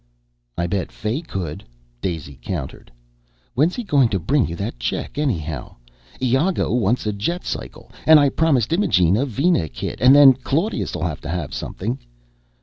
[0.57, 1.63] "I bet Fay could,"
[2.01, 2.91] Daisy countered.
[3.53, 5.75] "When's he going to bring you that check, anyhow?
[6.19, 11.21] Iago wants a jetcycle and I promised Imogene a Vina Kit and then Claudius'll have
[11.21, 11.99] to have something."